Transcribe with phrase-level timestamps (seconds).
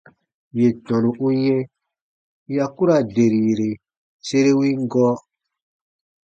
[0.57, 1.61] Yè tɔnu u yɛ̃
[2.55, 3.69] ya ku ra derire
[4.27, 5.13] sere win gɔɔ.